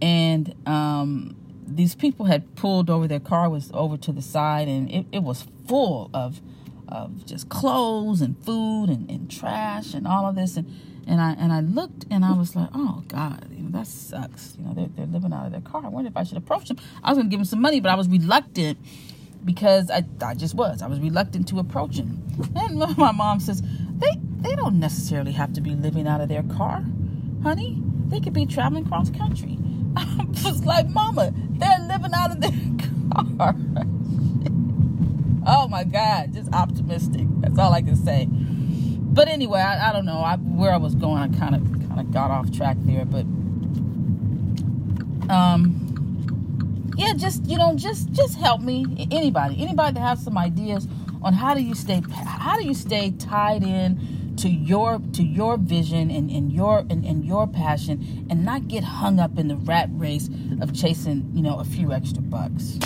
and 0.00 0.54
um, 0.66 1.36
these 1.66 1.96
people 1.96 2.26
had 2.26 2.54
pulled 2.54 2.88
over. 2.88 3.08
Their 3.08 3.18
car 3.18 3.50
was 3.50 3.72
over 3.74 3.96
to 3.96 4.12
the 4.12 4.22
side, 4.22 4.68
and 4.68 4.88
it, 4.88 5.06
it 5.10 5.22
was 5.24 5.46
full 5.66 6.10
of 6.14 6.40
of 6.86 7.26
just 7.26 7.48
clothes 7.48 8.20
and 8.20 8.40
food 8.44 8.84
and, 8.88 9.10
and 9.10 9.28
trash 9.28 9.94
and 9.94 10.06
all 10.06 10.28
of 10.28 10.36
this 10.36 10.56
and 10.56 10.70
and 11.06 11.20
I 11.20 11.32
and 11.32 11.52
I 11.52 11.60
looked 11.60 12.06
and 12.10 12.24
I 12.24 12.32
was 12.32 12.56
like, 12.56 12.68
oh 12.74 13.02
God, 13.08 13.46
you 13.50 13.64
know, 13.64 13.70
that 13.78 13.86
sucks. 13.86 14.54
You 14.58 14.64
know, 14.64 14.74
they're, 14.74 14.88
they're 14.96 15.06
living 15.06 15.32
out 15.32 15.46
of 15.46 15.52
their 15.52 15.60
car. 15.60 15.82
I 15.84 15.88
wonder 15.88 16.08
if 16.08 16.16
I 16.16 16.24
should 16.24 16.38
approach 16.38 16.68
them. 16.68 16.78
I 17.02 17.10
was 17.10 17.18
gonna 17.18 17.28
give 17.28 17.38
them 17.38 17.44
some 17.44 17.60
money, 17.60 17.80
but 17.80 17.90
I 17.90 17.94
was 17.94 18.08
reluctant 18.08 18.78
because 19.44 19.90
I, 19.90 20.04
I 20.24 20.34
just 20.34 20.54
was. 20.54 20.82
I 20.82 20.86
was 20.86 21.00
reluctant 21.00 21.48
to 21.48 21.58
approach 21.58 21.96
him. 21.96 22.22
And 22.56 22.78
my 22.96 23.12
mom 23.12 23.40
says, 23.40 23.62
they 23.62 24.10
they 24.40 24.54
don't 24.56 24.78
necessarily 24.78 25.32
have 25.32 25.52
to 25.54 25.60
be 25.60 25.74
living 25.74 26.06
out 26.06 26.20
of 26.20 26.28
their 26.28 26.42
car, 26.42 26.84
honey. 27.42 27.82
They 28.08 28.20
could 28.20 28.32
be 28.32 28.46
traveling 28.46 28.84
cross 28.84 29.10
country. 29.10 29.58
I 29.96 30.26
was 30.44 30.64
like, 30.64 30.88
Mama, 30.88 31.32
they're 31.34 31.86
living 31.88 32.12
out 32.14 32.32
of 32.32 32.40
their 32.40 32.50
car. 33.38 33.54
oh 35.46 35.68
my 35.68 35.84
God, 35.84 36.34
just 36.34 36.52
optimistic. 36.52 37.26
That's 37.40 37.58
all 37.58 37.72
I 37.72 37.82
can 37.82 37.96
say. 37.96 38.28
But 39.14 39.28
anyway, 39.28 39.60
I, 39.60 39.90
I 39.90 39.92
don't 39.92 40.04
know 40.04 40.18
I, 40.18 40.36
where 40.36 40.72
I 40.72 40.76
was 40.76 40.94
going. 40.96 41.22
I 41.22 41.28
kind 41.38 41.54
of 41.54 41.62
kind 41.88 42.00
of 42.00 42.10
got 42.12 42.30
off 42.30 42.50
track 42.52 42.76
there, 42.80 43.04
but 43.04 43.24
um, 45.32 45.80
yeah, 46.96 47.14
just 47.14 47.46
you 47.46 47.56
know, 47.56 47.74
just 47.76 48.10
just 48.12 48.36
help 48.36 48.60
me. 48.60 49.08
Anybody, 49.12 49.62
anybody 49.62 49.94
that 49.94 50.00
has 50.00 50.22
some 50.22 50.36
ideas 50.36 50.88
on 51.22 51.32
how 51.32 51.54
do 51.54 51.62
you 51.62 51.74
stay 51.74 52.02
how 52.12 52.56
do 52.56 52.64
you 52.64 52.74
stay 52.74 53.12
tied 53.12 53.62
in 53.62 54.34
to 54.36 54.48
your 54.48 54.98
to 55.12 55.22
your 55.22 55.56
vision 55.56 56.10
and, 56.10 56.30
and 56.30 56.52
your 56.52 56.80
and, 56.90 57.04
and 57.04 57.24
your 57.24 57.46
passion 57.46 58.26
and 58.28 58.44
not 58.44 58.68
get 58.68 58.84
hung 58.84 59.18
up 59.18 59.38
in 59.38 59.48
the 59.48 59.56
rat 59.56 59.88
race 59.92 60.28
of 60.60 60.74
chasing 60.74 61.30
you 61.32 61.42
know 61.42 61.58
a 61.58 61.64
few 61.64 61.92
extra 61.92 62.20
bucks 62.22 62.78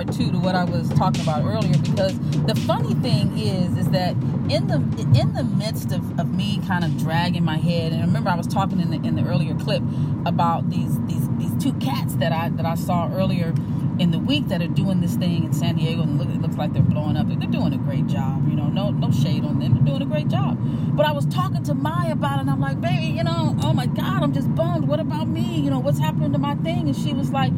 part 0.00 0.16
two 0.16 0.30
to 0.32 0.38
what 0.38 0.54
I 0.54 0.64
was 0.64 0.88
talking 0.90 1.20
about 1.20 1.44
earlier 1.44 1.76
because 1.76 2.18
the 2.46 2.54
funny 2.66 2.94
thing 2.94 3.36
is 3.38 3.76
is 3.76 3.88
that 3.90 4.12
in 4.48 4.66
the 4.66 4.76
in 5.18 5.34
the 5.34 5.44
midst 5.44 5.92
of, 5.92 6.18
of 6.18 6.34
me 6.34 6.58
kind 6.66 6.84
of 6.84 6.96
dragging 6.96 7.44
my 7.44 7.58
head 7.58 7.92
and 7.92 8.00
remember 8.00 8.30
I 8.30 8.34
was 8.34 8.46
talking 8.46 8.80
in 8.80 8.90
the 8.90 8.96
in 9.06 9.16
the 9.16 9.24
earlier 9.24 9.54
clip 9.54 9.82
about 10.24 10.70
these 10.70 10.98
these 11.06 11.28
these 11.36 11.54
two 11.62 11.74
cats 11.74 12.14
that 12.14 12.32
I 12.32 12.48
that 12.50 12.64
I 12.64 12.76
saw 12.76 13.12
earlier 13.12 13.52
in 13.98 14.10
the 14.10 14.18
week 14.18 14.48
that 14.48 14.62
are 14.62 14.68
doing 14.68 15.02
this 15.02 15.16
thing 15.16 15.44
in 15.44 15.52
San 15.52 15.76
Diego 15.76 16.02
and 16.02 16.18
look, 16.18 16.30
it 16.30 16.40
looks 16.40 16.56
like 16.56 16.72
they're 16.72 16.82
blowing 16.82 17.18
up. 17.18 17.28
They're 17.28 17.36
doing 17.36 17.74
a 17.74 17.78
great 17.78 18.06
job, 18.06 18.48
you 18.48 18.56
know. 18.56 18.68
No 18.68 18.90
no 18.90 19.10
shade 19.10 19.44
on 19.44 19.58
them. 19.58 19.74
They're 19.74 19.84
doing 19.84 20.00
a 20.00 20.06
great 20.06 20.28
job. 20.28 20.56
But 20.96 21.04
I 21.04 21.12
was 21.12 21.26
talking 21.26 21.62
to 21.64 21.74
Maya 21.74 22.12
about 22.12 22.38
it 22.38 22.42
and 22.42 22.50
I'm 22.50 22.60
like, 22.60 22.80
baby, 22.80 23.08
you 23.08 23.22
know, 23.22 23.54
oh 23.62 23.74
my 23.74 23.84
God, 23.84 24.22
I'm 24.22 24.32
just 24.32 24.54
bummed. 24.54 24.88
What 24.88 24.98
about 24.98 25.28
me? 25.28 25.60
You 25.60 25.68
know, 25.68 25.78
what's 25.78 25.98
happening 25.98 26.32
to 26.32 26.38
my 26.38 26.54
thing? 26.54 26.88
And 26.88 26.96
she 26.96 27.12
was 27.12 27.30
like, 27.32 27.52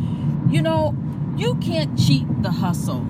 you 0.51 0.61
know, 0.61 0.97
you 1.37 1.55
can't 1.57 1.99
cheat 1.99 2.27
the 2.43 2.51
hustle. 2.51 3.07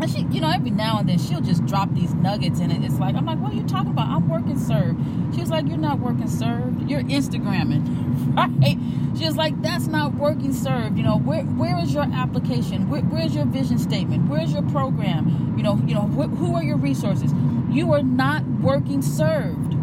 And 0.00 0.10
she, 0.10 0.20
you 0.30 0.40
know, 0.40 0.50
every 0.50 0.70
now 0.70 0.98
and 0.98 1.08
then 1.08 1.18
she'll 1.18 1.42
just 1.42 1.66
drop 1.66 1.92
these 1.92 2.14
nuggets 2.14 2.58
in 2.58 2.70
it. 2.70 2.82
It's 2.82 2.98
like, 2.98 3.14
I'm 3.14 3.26
like, 3.26 3.38
what 3.38 3.52
are 3.52 3.56
you 3.56 3.64
talking 3.64 3.90
about? 3.90 4.08
I'm 4.08 4.28
working 4.30 4.58
serve. 4.58 4.96
She's 5.34 5.50
like, 5.50 5.68
you're 5.68 5.76
not 5.76 5.98
working 5.98 6.28
serve. 6.28 6.88
You're 6.88 7.02
Instagramming, 7.02 8.34
right? 8.62 8.78
She's 9.18 9.36
like, 9.36 9.60
that's 9.60 9.86
not 9.88 10.14
working 10.14 10.54
serve. 10.54 10.96
You 10.96 11.02
know, 11.02 11.18
where 11.18 11.42
where 11.42 11.78
is 11.78 11.92
your 11.92 12.04
application? 12.04 12.88
Where, 12.88 13.02
where's 13.02 13.34
your 13.34 13.44
vision 13.44 13.78
statement? 13.78 14.28
Where's 14.28 14.52
your 14.52 14.62
program? 14.62 15.54
You 15.56 15.62
know, 15.62 15.76
you 15.86 15.94
know, 15.94 16.06
wh- 16.06 16.34
who 16.38 16.54
are 16.54 16.62
your 16.62 16.78
resources? 16.78 17.32
You 17.68 17.92
are 17.92 18.02
not 18.02 18.46
working 18.46 19.02
served. 19.02 19.76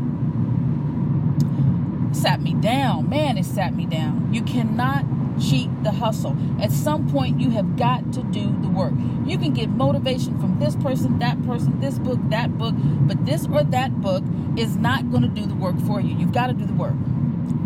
Sat 2.15 2.41
me 2.41 2.55
down, 2.55 3.09
man. 3.09 3.37
It 3.37 3.45
sat 3.45 3.75
me 3.75 3.85
down. 3.85 4.33
You 4.33 4.41
cannot 4.41 5.05
cheat 5.39 5.69
the 5.83 5.91
hustle. 5.91 6.35
At 6.59 6.71
some 6.71 7.09
point, 7.09 7.39
you 7.39 7.49
have 7.51 7.77
got 7.77 8.13
to 8.13 8.23
do 8.23 8.55
the 8.61 8.69
work. 8.69 8.93
You 9.25 9.37
can 9.37 9.53
get 9.53 9.69
motivation 9.69 10.39
from 10.39 10.59
this 10.59 10.75
person, 10.75 11.19
that 11.19 11.43
person, 11.45 11.79
this 11.79 11.99
book, 11.99 12.19
that 12.29 12.57
book, 12.57 12.75
but 12.77 13.25
this 13.25 13.47
or 13.47 13.63
that 13.63 14.01
book 14.01 14.23
is 14.57 14.75
not 14.75 15.09
going 15.11 15.23
to 15.23 15.29
do 15.29 15.45
the 15.45 15.55
work 15.55 15.79
for 15.81 16.01
you. 16.01 16.15
You've 16.15 16.31
got 16.31 16.47
to 16.47 16.53
do 16.53 16.65
the 16.65 16.73
work. 16.73 16.95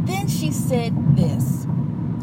Then 0.05 0.27
she 0.27 0.51
said 0.51 1.15
this, 1.15 1.65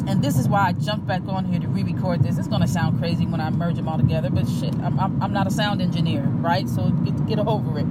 and 0.07 0.23
this 0.23 0.39
is 0.39 0.49
why 0.49 0.69
I 0.69 0.73
jumped 0.73 1.07
back 1.07 1.23
on 1.29 1.45
here 1.45 1.61
to 1.61 1.69
re 1.69 1.83
record 1.83 2.23
this. 2.23 2.39
It's 2.39 2.49
going 2.49 2.63
to 2.63 2.69
sound 2.69 2.99
crazy 2.99 3.27
when 3.27 3.41
I 3.41 3.51
merge 3.51 3.77
them 3.77 3.89
all 3.89 3.99
together, 3.99 4.31
but 4.31 4.49
shit, 4.49 4.75
I'm, 4.77 4.99
I'm, 4.99 5.23
I'm 5.23 5.33
not 5.33 5.47
a 5.47 5.51
sound 5.51 5.83
engineer, 5.83 6.23
right? 6.23 6.69
So 6.69 6.91
get, 6.91 7.27
get 7.27 7.39
over 7.39 7.79
it. 7.79 7.87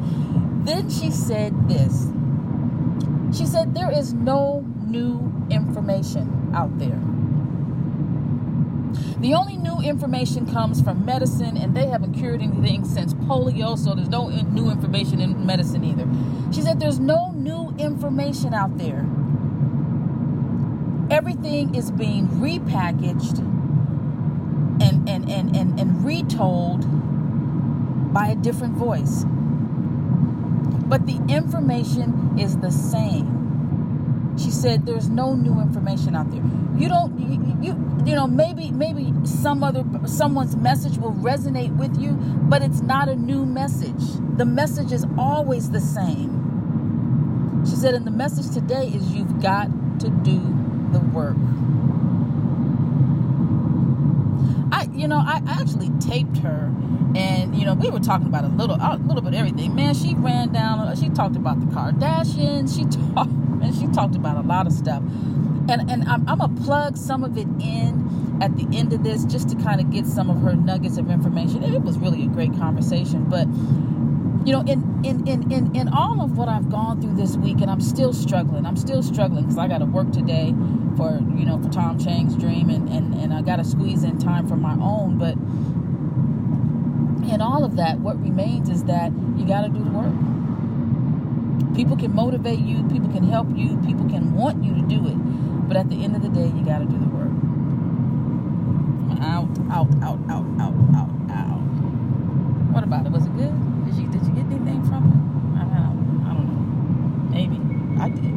Then 0.66 0.90
she 0.90 1.12
said 1.12 1.70
this. 1.70 2.08
She 3.38 3.46
said, 3.46 3.76
There 3.76 3.92
is 3.92 4.14
no 4.14 4.66
new 4.86 5.32
information 5.50 6.52
out 6.54 6.78
there. 6.80 7.00
The 9.20 9.34
only 9.34 9.58
new 9.58 9.80
information 9.82 10.46
comes 10.46 10.80
from 10.80 11.04
medicine, 11.04 11.58
and 11.58 11.76
they 11.76 11.88
haven't 11.88 12.14
cured 12.14 12.42
anything 12.42 12.86
since 12.86 13.16
polio, 13.16 13.76
so 13.78 13.96
there's 13.96 14.10
no 14.10 14.30
new 14.30 14.70
information 14.70 15.20
in 15.20 15.44
medicine 15.44 15.84
either. 15.84 16.08
She 16.54 16.62
said 16.62 16.80
there's 16.80 17.00
no 17.00 17.32
new 17.32 17.74
information 17.80 18.54
out 18.54 18.78
there. 18.78 19.08
Everything 21.10 21.74
is 21.74 21.90
being 21.90 22.28
repackaged 22.28 23.40
and, 24.82 25.10
and, 25.10 25.30
and, 25.30 25.56
and, 25.56 25.80
and 25.80 26.06
retold 26.06 26.86
by 28.14 28.28
a 28.28 28.36
different 28.36 28.76
voice. 28.76 29.26
But 30.88 31.08
the 31.08 31.20
information 31.28 32.38
is 32.38 32.58
the 32.58 32.72
same. 32.72 34.36
She 34.38 34.52
said 34.52 34.86
there's 34.86 35.10
no 35.10 35.34
new 35.34 35.60
information 35.60 36.16
out 36.16 36.30
there. 36.30 36.44
You 36.78 36.88
don't 36.88 37.18
you, 37.20 37.58
you 37.62 37.87
you 38.06 38.16
know 38.16 38.28
maybe 38.28 38.72
maybe 38.72 39.14
some 39.24 39.64
other 39.64 39.84
someone's 40.06 40.56
message 40.56 40.98
will 40.98 41.14
resonate 41.14 41.76
with 41.76 42.00
you, 42.00 42.12
but 42.12 42.62
it's 42.62 42.82
not 42.82 43.10
a 43.10 43.16
new 43.16 43.46
message. 43.46 44.02
The 44.38 44.46
message 44.46 44.92
is 44.92 45.06
always 45.18 45.72
the 45.72 45.82
same. 45.82 47.64
She 47.66 47.76
said 47.76 47.94
and 47.94 48.06
the 48.06 48.12
message 48.12 48.54
today 48.54 48.88
is 48.88 49.14
you've 49.14 49.42
got 49.42 49.68
to 50.00 50.10
do 50.10 50.40
the 50.92 51.00
work. 51.00 51.38
I 54.72 54.90
you 54.94 55.08
know 55.08 55.18
I, 55.18 55.42
actually 55.48 55.90
taped 56.00 56.38
her 56.38 56.72
and 57.16 57.56
you 57.56 57.66
know 57.66 57.74
we 57.74 57.90
were 57.90 58.00
talking 58.00 58.28
about 58.28 58.44
a 58.44 58.50
little 58.50 58.76
a 58.76 59.00
little 59.06 59.22
bit 59.22 59.34
everything 59.34 59.76
man 59.76 59.94
she 59.94 60.14
ran 60.16 60.52
down 60.52 60.96
she 60.96 61.10
talked 61.10 61.36
about 61.36 61.60
the 61.60 61.66
kardashians 61.68 62.76
she 62.76 62.86
talked 63.14 63.32
talked 63.94 64.16
about 64.16 64.38
a 64.38 64.48
lot 64.48 64.68
of 64.68 64.74
stuff 64.74 65.02
and 65.70 65.90
and 65.90 66.04
i'm, 66.08 66.28
I'm 66.28 66.40
gonna 66.40 66.62
plug 66.62 66.98
some 66.98 67.24
of 67.24 67.38
it 67.38 67.48
in 67.62 68.38
at 68.42 68.56
the 68.56 68.68
end 68.78 68.94
of 68.94 69.04
this 69.04 69.26
just 69.26 69.50
to 69.50 69.56
kind 69.56 69.82
of 69.82 69.92
get 69.92 70.06
some 70.06 70.30
of 70.30 70.42
her 70.42 70.56
nuggets 70.56 70.98
of 70.98 71.10
information 71.10 71.64
it 71.64 71.82
was 71.82 71.98
really 71.98 72.24
a 72.24 72.28
great 72.28 72.54
conversation 72.54 73.26
but 73.26 73.48
you 74.46 74.54
know 74.54 74.62
in 74.62 75.02
in 75.04 75.28
in 75.28 75.52
in, 75.52 75.76
in 75.76 75.88
all 75.90 76.22
of 76.22 76.38
what 76.38 76.48
i've 76.48 76.70
gone 76.70 77.02
through 77.02 77.16
this 77.16 77.36
week 77.38 77.60
and 77.62 77.70
i'm 77.70 77.82
still 77.82 78.14
struggling 78.14 78.66
i'm 78.66 78.78
still 78.78 79.02
struggling 79.04 79.44
because 79.44 79.58
i 79.58 79.68
got 79.68 79.80
to 79.80 79.86
work 79.86 80.12
today 80.12 80.54
for 80.96 81.20
you 81.36 81.46
know 81.46 81.62
for 81.62 81.70
tom 81.70 82.00
chang's 82.00 82.36
dream 82.36 82.70
and 82.70 82.88
and, 82.90 83.14
and 83.16 83.34
i 83.34 83.42
got 83.42 83.58
to 83.58 83.64
squeeze 83.64 84.04
in 84.04 84.18
time 84.18 84.48
for 84.48 84.56
my 84.56 84.74
own 84.82 85.18
but 85.18 85.36
in 87.32 87.42
all 87.42 87.64
of 87.64 87.76
that, 87.76 88.00
what 88.00 88.20
remains 88.22 88.70
is 88.70 88.86
that 88.86 89.12
you 89.38 89.46
got 89.46 89.62
to 89.62 89.70
do 89.70 89.84
the 89.84 89.90
work. 89.90 90.14
People 91.78 91.96
can 91.96 92.16
motivate 92.16 92.58
you, 92.58 92.82
people 92.90 93.08
can 93.10 93.30
help 93.30 93.48
you, 93.56 93.78
people 93.86 94.10
can 94.10 94.34
want 94.34 94.64
you 94.64 94.74
to 94.74 94.82
do 94.82 95.08
it. 95.08 95.68
But 95.68 95.78
at 95.78 95.90
the 95.92 96.04
end 96.04 96.16
of 96.16 96.24
the 96.24 96.30
day, 96.30 96.48
you 96.48 96.66
got 96.66 96.80
to 96.80 96.86
do 96.86 96.98
the 96.98 97.06
work. 97.06 97.30
Out, 99.22 99.48
out, 99.70 99.88
out, 100.02 100.18
out, 100.28 100.46
out, 100.60 100.74
out, 100.96 101.12
out. 101.30 101.62
What 102.74 102.84
about 102.84 103.06
it? 103.06 103.12
Was 103.12 103.28
it 103.28 103.38
good? 103.38 103.54
Did 103.86 103.94
you 103.94 104.08
did 104.10 104.26
you 104.26 104.34
get 104.34 104.46
anything 104.46 104.84
from 104.90 105.06
it? 105.06 105.22
I 105.62 105.66
don't, 105.70 106.26
I 106.26 106.34
don't 106.34 106.48
know. 106.50 106.66
Maybe 107.30 107.62
I 108.02 108.10
did. 108.10 108.34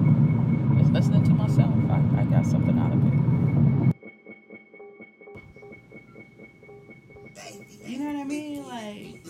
Just 0.78 0.92
listening 0.92 1.24
to 1.24 1.30
myself, 1.30 1.72
I, 1.88 2.20
I 2.20 2.24
got 2.24 2.44
something 2.44 2.78
out 2.78 2.92
of 2.92 3.06
it. 3.06 3.14
You 7.88 7.98
know 8.00 8.12
what 8.12 8.20
I 8.20 8.24
mean? 8.24 8.68
Like, 8.68 9.24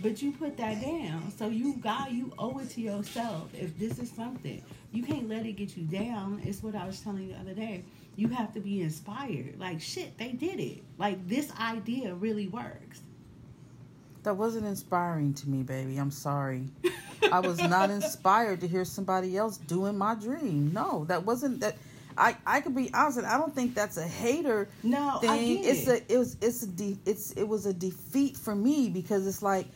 but 0.00 0.20
you 0.22 0.32
put 0.32 0.56
that 0.58 0.80
down. 0.82 1.32
So 1.38 1.48
you 1.48 1.74
got 1.74 2.12
you 2.12 2.32
owe 2.38 2.58
it 2.58 2.70
to 2.70 2.80
yourself. 2.80 3.48
If 3.54 3.78
this 3.78 3.98
is 3.98 4.10
something, 4.10 4.62
you 4.92 5.02
can't 5.02 5.28
let 5.28 5.46
it 5.46 5.52
get 5.52 5.76
you 5.76 5.84
down. 5.84 6.40
It's 6.44 6.62
what 6.62 6.74
I 6.74 6.86
was 6.86 7.00
telling 7.00 7.22
you 7.24 7.32
the 7.34 7.40
other 7.40 7.54
day. 7.54 7.84
You 8.16 8.28
have 8.28 8.52
to 8.54 8.60
be 8.60 8.82
inspired. 8.82 9.58
Like 9.58 9.80
shit, 9.80 10.16
they 10.18 10.32
did 10.32 10.60
it. 10.60 10.82
Like 10.98 11.26
this 11.28 11.50
idea 11.60 12.14
really 12.14 12.48
works. 12.48 13.00
That 14.22 14.36
wasn't 14.36 14.66
inspiring 14.66 15.34
to 15.34 15.48
me, 15.48 15.62
baby. 15.62 15.98
I'm 15.98 16.10
sorry. 16.10 16.64
I 17.30 17.40
was 17.40 17.58
not 17.58 17.90
inspired 18.00 18.60
to 18.62 18.66
hear 18.68 18.84
somebody 18.84 19.36
else 19.36 19.58
doing 19.58 19.96
my 19.96 20.14
dream. 20.16 20.72
No, 20.72 21.04
that 21.04 21.24
wasn't 21.24 21.60
that. 21.60 21.76
I, 22.18 22.34
I 22.46 22.60
could 22.60 22.74
be 22.74 22.90
honest. 22.94 23.18
I 23.20 23.36
don't 23.36 23.54
think 23.54 23.74
that's 23.74 23.98
a 23.98 24.02
hater 24.06 24.68
No, 24.82 25.18
I 25.22 25.38
thing. 25.38 25.64
It's 25.64 25.86
it. 25.86 26.04
a 26.10 26.14
it 26.14 26.18
was 26.18 26.36
it's 26.40 26.62
a 26.62 26.66
de- 26.66 26.98
it's 27.04 27.32
it 27.32 27.44
was 27.44 27.66
a 27.66 27.74
defeat 27.74 28.36
for 28.36 28.54
me 28.54 28.88
because 28.88 29.26
it's 29.26 29.42
like 29.42 29.66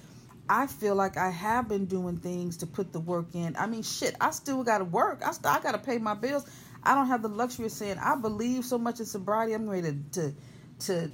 I 0.51 0.67
feel 0.67 0.97
like 0.97 1.17
I 1.17 1.31
have 1.31 1.69
been 1.69 1.87
doing 1.87 2.17
things 2.17 2.57
to 2.57 2.67
put 2.67 2.93
the 2.93 2.99
work 2.99 3.27
in. 3.35 3.55
I 3.57 3.69
mean, 3.69 3.85
shit, 3.85 4.17
I 4.21 4.33
still 4.33 4.65
got 4.65 4.79
to 4.79 4.85
work. 4.85 5.23
I 5.25 5.31
still 5.31 5.49
I 5.49 5.61
got 5.61 5.73
to 5.73 5.79
pay 5.79 5.99
my 5.99 6.15
bills. 6.15 6.45
I 6.83 6.97
don't 6.97 7.07
have 7.07 7.23
the 7.23 7.29
luxury 7.29 7.67
of 7.67 7.73
saying 7.73 7.99
I 7.99 8.17
believe 8.17 8.65
so 8.65 8.77
much 8.77 8.99
in 8.99 9.07
sobriety. 9.07 9.53
I'm 9.53 9.71
ready 9.71 9.97
to 10.13 10.35
to 10.81 11.11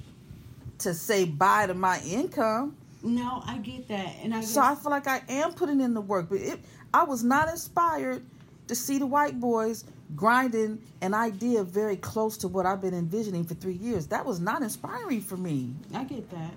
to 0.79 0.93
say 0.95 1.25
bye 1.25 1.67
to 1.67 1.75
my 1.75 2.01
income. 2.01 2.75
No, 3.03 3.43
I 3.45 3.59
get 3.59 3.87
that, 3.89 4.15
and 4.23 4.33
I 4.33 4.41
So 4.41 4.59
I 4.59 4.73
feel 4.73 4.89
like 4.89 5.07
I 5.07 5.21
am 5.29 5.53
putting 5.53 5.81
in 5.81 5.93
the 5.93 6.01
work, 6.01 6.29
but 6.29 6.39
it, 6.39 6.59
I 6.91 7.03
was 7.03 7.23
not 7.23 7.47
inspired 7.47 8.25
to 8.69 8.75
see 8.75 8.97
the 8.97 9.05
white 9.05 9.39
boys 9.39 9.85
grinding 10.15 10.81
an 11.01 11.13
idea 11.13 11.63
very 11.63 11.95
close 11.95 12.37
to 12.37 12.47
what 12.47 12.65
I've 12.65 12.81
been 12.81 12.95
envisioning 12.95 13.43
for 13.43 13.53
three 13.53 13.75
years. 13.75 14.07
That 14.07 14.25
was 14.25 14.39
not 14.39 14.63
inspiring 14.63 15.21
for 15.21 15.37
me. 15.37 15.75
I 15.93 16.05
get 16.05 16.27
that. 16.31 16.51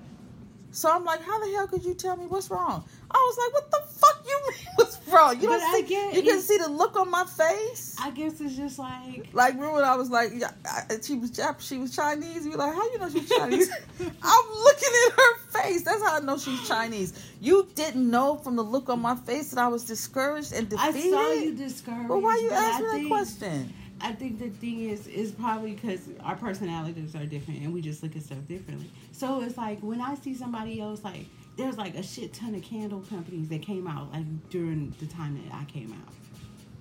So 0.72 0.90
I'm 0.90 1.04
like, 1.04 1.22
how 1.22 1.38
the 1.44 1.52
hell 1.52 1.68
could 1.68 1.84
you 1.84 1.94
tell 1.94 2.16
me 2.16 2.26
what's 2.26 2.50
wrong? 2.50 2.84
I 3.10 3.14
was 3.14 3.38
like, 3.38 3.52
what 3.54 3.70
the 3.70 3.92
fuck 3.92 4.24
you 4.26 4.40
mean 4.50 4.66
what's 4.76 5.08
wrong? 5.08 5.40
You 5.40 5.48
don't 5.48 5.62
I 5.62 5.80
see, 5.80 5.86
get 5.86 6.14
you 6.14 6.22
can 6.22 6.40
see 6.40 6.58
the 6.58 6.68
look 6.68 6.96
on 6.96 7.10
my 7.10 7.24
face. 7.24 7.96
I 8.00 8.10
guess 8.10 8.40
it's 8.40 8.56
just 8.56 8.78
like 8.78 9.28
Like 9.32 9.54
remember 9.54 9.74
when 9.76 9.84
I 9.84 9.96
was 9.96 10.10
like, 10.10 10.30
yeah, 10.34 10.50
I, 10.64 10.96
she 11.02 11.16
was 11.16 11.30
Jap, 11.30 11.60
she 11.60 11.78
was 11.78 11.94
Chinese. 11.94 12.44
You 12.46 12.56
like, 12.56 12.74
how 12.74 12.82
you 12.92 12.98
know 12.98 13.08
she's 13.08 13.28
Chinese? 13.28 13.70
I'm 14.00 14.48
looking 14.64 14.92
at 15.06 15.12
her 15.12 15.38
face. 15.62 15.82
That's 15.82 16.00
That's 16.00 16.10
how 16.10 16.18
I 16.18 16.20
know 16.20 16.38
she's 16.38 16.66
Chinese. 16.66 17.12
You 17.40 17.68
didn't 17.74 18.08
know 18.10 18.36
from 18.36 18.56
the 18.56 18.62
look 18.62 18.88
on 18.88 19.00
my 19.00 19.16
face 19.16 19.50
that 19.50 19.58
I 19.58 19.68
was 19.68 19.84
discouraged 19.84 20.52
and 20.52 20.68
defeated. 20.68 21.08
I 21.08 21.10
saw 21.10 21.32
you 21.32 21.54
discouraged. 21.54 22.08
Well, 22.08 22.20
why 22.20 22.36
you 22.36 22.50
asking 22.50 22.86
that 22.86 23.08
question? 23.08 23.74
I 24.02 24.12
think 24.12 24.38
the 24.38 24.48
thing 24.48 24.88
is, 24.88 25.06
is 25.06 25.32
probably 25.32 25.72
because 25.74 26.08
our 26.24 26.36
personalities 26.36 27.14
are 27.14 27.26
different 27.26 27.60
and 27.60 27.72
we 27.74 27.80
just 27.80 28.02
look 28.02 28.16
at 28.16 28.22
stuff 28.22 28.46
differently. 28.48 28.90
So 29.12 29.42
it's 29.42 29.56
like 29.56 29.80
when 29.80 30.00
I 30.00 30.14
see 30.14 30.34
somebody 30.34 30.80
else, 30.80 31.04
like 31.04 31.26
there's 31.56 31.76
like 31.76 31.94
a 31.94 32.02
shit 32.02 32.32
ton 32.32 32.54
of 32.54 32.62
candle 32.62 33.04
companies 33.08 33.48
that 33.48 33.62
came 33.62 33.86
out 33.86 34.12
like 34.12 34.24
during 34.48 34.94
the 34.98 35.06
time 35.06 35.40
that 35.44 35.54
I 35.54 35.64
came 35.64 35.92
out 35.92 36.14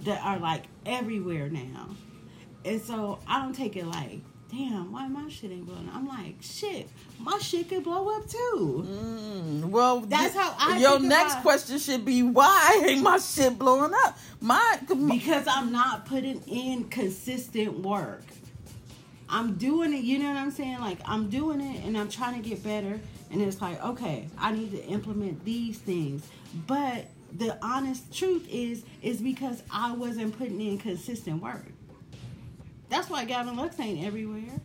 that 0.06 0.24
are 0.24 0.40
like 0.40 0.64
everywhere 0.86 1.50
now, 1.50 1.90
and 2.64 2.82
so 2.82 3.20
I 3.28 3.42
don't 3.42 3.54
take 3.54 3.76
it 3.76 3.86
like, 3.86 4.22
damn, 4.52 4.92
why 4.92 5.08
my 5.08 5.30
shit 5.30 5.52
ain't 5.52 5.66
blowing? 5.66 5.88
up? 5.90 5.96
I'm 5.96 6.08
like, 6.08 6.36
shit, 6.42 6.90
my 7.20 7.38
shit 7.40 7.70
could 7.70 7.84
blow 7.84 8.10
up 8.16 8.28
too. 8.28 8.86
Mm, 8.88 9.66
well, 9.66 10.00
That's 10.02 10.36
how 10.36 10.56
I 10.58 10.78
Your 10.80 11.00
next 11.00 11.34
about- 11.34 11.44
question 11.44 11.78
should 11.80 12.04
be 12.06 12.24
why 12.24 12.84
ain't 12.88 13.02
my 13.04 13.18
shit 13.20 13.58
blowing 13.60 13.94
up? 14.06 14.18
My 14.42 14.80
because 14.88 15.46
I'm 15.48 15.72
not 15.72 16.06
putting 16.06 16.42
in 16.48 16.86
consistent 16.86 17.80
work. 17.80 18.24
I'm 19.32 19.56
doing 19.58 19.94
it, 19.94 20.04
you 20.04 20.18
know 20.18 20.30
what 20.30 20.38
I'm 20.38 20.52
saying? 20.52 20.80
Like 20.80 20.98
I'm 21.06 21.30
doing 21.30 21.62
it 21.62 21.86
and 21.86 21.96
I'm 21.98 22.10
trying 22.10 22.42
to 22.42 22.50
get 22.50 22.64
better 22.64 23.00
and 23.32 23.42
it's 23.42 23.62
like, 23.62 23.84
okay, 23.86 24.28
I 24.40 24.52
need 24.52 24.72
to 24.72 24.84
implement 24.86 25.46
these 25.46 25.78
things. 25.78 26.28
But 26.66 27.06
the 27.38 27.56
honest 27.64 28.12
truth 28.12 28.48
is 28.50 28.84
is 29.04 29.22
because 29.22 29.62
I 29.72 29.92
wasn't 29.94 30.36
putting 30.38 30.60
in 30.60 30.80
consistent 30.80 31.44
work. 31.44 31.66
That's 32.90 33.10
why 33.10 33.26
Gavin 33.26 33.56
Lux 33.56 33.80
ain't 33.80 34.06
everywhere. 34.06 34.60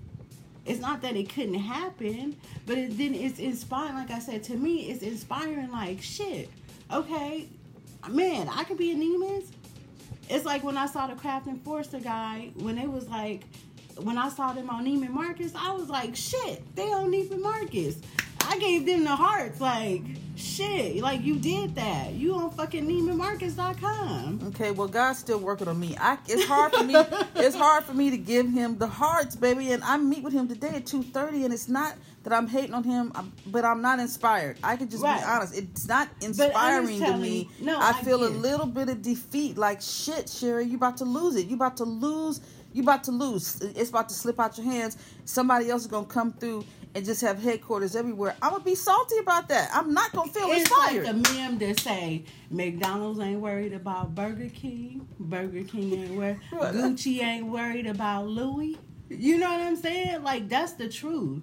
It's 0.65 0.81
not 0.81 1.03
that 1.03 1.15
it 1.15 1.29
couldn't 1.29 1.55
happen, 1.55 2.37
but 2.67 2.79
it, 2.79 2.97
then 2.97 3.15
it's 3.15 3.39
inspiring. 3.39 3.95
Like 3.95 4.11
I 4.11 4.19
said, 4.19 4.43
to 4.45 4.57
me, 4.57 4.91
it's 4.91 5.03
inspiring. 5.03 5.71
Like 5.71 6.01
shit. 6.01 6.49
Okay, 6.93 7.49
man, 8.09 8.49
I 8.49 8.65
could 8.65 8.79
be 8.79 8.93
a 8.93 8.95
Neiman's. 8.95 9.53
It's 10.31 10.47
like 10.47 10.65
when 10.65 10.79
I 10.79 10.87
saw 10.87 11.07
the 11.07 11.15
Craft 11.15 11.49
and 11.49 11.63
Forster 11.63 12.01
guy 12.01 12.51
when 12.57 12.79
it 12.79 12.91
was 12.91 13.09
like 13.09 13.43
when 13.99 14.19
I 14.19 14.29
saw 14.29 14.53
them 14.53 14.71
on 14.71 14.87
Neiman 14.87 15.11
Marcus, 15.11 15.53
I 15.55 15.73
was 15.73 15.89
like, 15.89 16.17
shit, 16.17 16.63
they 16.75 16.93
on 16.93 17.13
Neiman 17.13 17.41
Marcus. 17.41 17.97
I 18.49 18.59
gave 18.59 18.87
them 18.87 19.05
the 19.05 19.15
hearts, 19.17 19.61
like 19.61 20.03
shit, 20.37 20.97
like 20.97 21.23
you 21.23 21.37
did 21.37 21.75
that. 21.77 22.13
You 22.13 22.35
on 22.35 22.51
fucking 22.51 22.87
NeimanMarcus.com. 22.87 24.41
Okay, 24.49 24.71
well, 24.73 24.89
God's 24.89 25.19
still 25.19 25.39
working 25.39 25.69
on 25.69 25.79
me. 25.79 25.97
I, 25.99 26.19
it's 26.29 26.45
hard 26.45 26.73
for 26.73 26.85
me. 26.85 26.95
it's 27.37 27.57
hard 27.57 27.85
for 27.85 27.95
me 27.95 28.11
to 28.11 28.17
give 28.19 28.49
him 28.51 28.79
the 28.79 28.87
hearts, 28.87 29.37
baby. 29.37 29.73
And 29.73 29.83
I 29.85 29.97
meet 29.97 30.23
with 30.23 30.33
him 30.33 30.49
today 30.49 30.71
at 30.77 30.87
two 30.87 31.03
thirty, 31.03 31.45
and 31.45 31.53
it's 31.55 31.69
not 31.69 31.95
that 32.25 32.33
I'm 32.33 32.47
hating 32.49 32.75
on 32.75 32.85
him, 32.85 33.13
but 33.47 33.65
I'm 33.65 33.83
not 33.83 33.99
inspired. 33.99 34.57
I 34.63 34.77
can 34.77 34.89
just 34.89 35.03
Right. 35.03 35.21
be 35.21 35.25
honest. 35.27 35.55
It's 35.57 35.87
not 35.87 36.09
inspiring 36.23 37.01
to 37.01 37.17
me. 37.17 37.51
you- 37.59 37.67
no, 37.67 37.79
I 37.79 37.91
I 37.91 38.03
feel 38.03 38.25
a 38.25 38.29
little 38.29 38.67
bit 38.67 38.89
of 38.89 39.03
defeat. 39.03 39.57
Like 39.57 39.81
shit, 39.81 40.29
Sherry, 40.29 40.65
you 40.67 40.77
about 40.77 40.97
to 40.99 41.05
lose 41.05 41.37
it. 41.37 41.47
You 41.47 41.57
about 41.57 41.77
to 41.79 41.85
lose. 41.85 42.41
You 42.73 42.83
about 42.83 43.05
to 43.05 43.13
lose. 43.13 43.61
It's 43.61 43.91
about 43.91 44.09
to 44.09 44.15
slip 44.17 44.41
out 44.41 44.59
your 44.59 44.67
hands. 44.67 44.97
Somebody 45.25 45.71
else 45.71 45.83
is 45.83 45.87
gonna 45.89 46.07
come 46.07 46.33
through 46.33 46.65
and 46.95 47.05
just 47.05 47.21
have 47.21 47.43
headquarters 47.43 47.97
everywhere. 47.97 48.37
I'm 48.41 48.53
gonna 48.53 48.65
be 48.65 48.75
salty 48.75 49.19
about 49.19 49.49
that. 49.49 49.71
I'm 49.73 49.93
not 49.93 50.13
gonna 50.13 50.31
feel 50.31 50.49
It's 50.51 50.61
inspired. 50.61 51.05
like 51.05 51.23
the 51.23 51.33
meme 51.35 51.59
that 51.59 51.81
say 51.81 52.25
McDonald's 52.51 53.19
ain't 53.21 53.41
worried 53.41 53.73
about 53.73 54.15
Burger 54.15 54.49
King, 54.49 55.07
Burger 55.19 55.65
King 55.65 55.93
ain't 55.95 56.17
worried, 56.17 56.41
Gucci 56.53 57.23
ain't 57.23 57.47
worried 57.47 57.87
about 57.87 58.27
Louis. 58.29 58.79
You 59.09 59.39
know 59.39 59.51
what 59.51 59.61
I'm 59.61 59.77
saying? 59.77 60.23
Like 60.23 60.49
that's 60.49 60.73
the 60.73 60.89
truth. 60.89 61.43